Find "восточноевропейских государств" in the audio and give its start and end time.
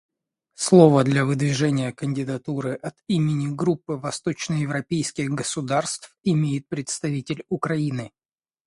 3.97-6.17